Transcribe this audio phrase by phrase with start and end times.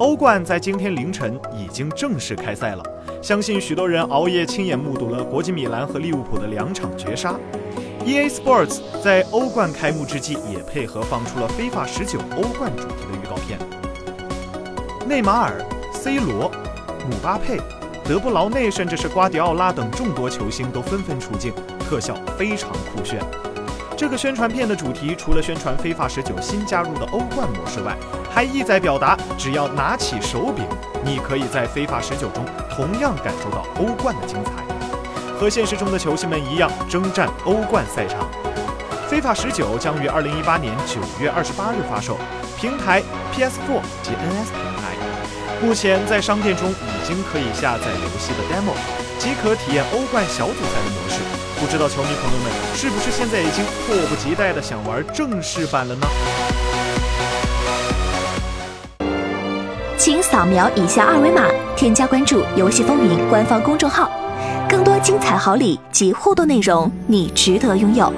[0.00, 2.82] 欧冠在今天凌晨已经正式开赛了，
[3.20, 7.38] 相信许多人熬夜亲眼目睹了国际米兰和利物浦的两场绝杀。
[8.06, 13.58] EA Sports 在欧冠开幕之际也配合放出了《非法十九》欧冠主题的预告片。
[15.06, 15.62] 内马尔、
[15.92, 16.50] C 罗、
[17.06, 17.60] 姆巴佩、
[18.02, 23.20] 德布劳内，甚至是瓜迪奥拉等众多球星都纷纷出镜，特效非常酷炫。
[24.00, 27.94] 这个宣传片的主题除了宣传《非法十九》新加入的欧冠模式外，
[28.30, 30.64] 还意在表达，只要拿起手柄，
[31.04, 34.64] 你可以在《非法十九》中同样感受到欧冠的精彩，
[35.38, 38.20] 和现实中的球星们一样征战欧冠赛场。
[39.06, 42.16] 《非法十九》将于二零一八年九月二十八日发售，
[42.56, 43.02] 平台
[43.34, 44.69] PS4 及 NS 平。
[45.62, 48.72] 目前在商店中已经可以下载游戏的 demo，
[49.18, 51.20] 即可体验欧冠小组赛的模式。
[51.60, 56.06] 不知道球迷朋友们是不是现在已经迫不及待的想玩正式版了呢？
[59.98, 61.44] 请扫描以下二维码，
[61.76, 64.10] 添加关注“游戏风云”官方公众号，
[64.66, 68.10] 更多精彩好礼及互动内容，你值得拥有。